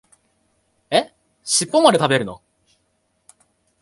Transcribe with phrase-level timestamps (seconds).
[0.89, 1.13] え、
[1.43, 2.41] しっぽまで食べるの？